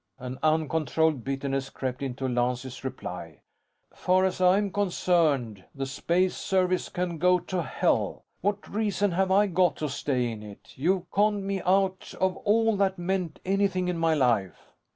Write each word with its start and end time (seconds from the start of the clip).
An 0.17 0.39
uncontrolled 0.41 1.23
bitterness 1.23 1.69
crept 1.69 2.01
into 2.01 2.27
Lance's 2.27 2.83
reply. 2.83 3.41
"Far 3.93 4.25
as 4.25 4.41
I'm 4.41 4.71
concerned, 4.71 5.63
the 5.75 5.85
Space 5.85 6.35
Service 6.35 6.89
can 6.89 7.19
go 7.19 7.37
to 7.37 7.61
hell. 7.61 8.25
What 8.41 8.67
reason 8.67 9.11
have 9.11 9.29
I 9.29 9.45
got 9.45 9.75
to 9.75 9.89
stay 9.89 10.31
in 10.31 10.41
it? 10.41 10.73
You've 10.75 11.11
conned 11.11 11.45
me 11.45 11.61
out 11.61 12.15
of 12.19 12.35
all 12.37 12.75
that 12.77 12.97
meant 12.97 13.39
anything 13.45 13.89
in 13.89 13.99
my 13.99 14.15
life." 14.15 14.73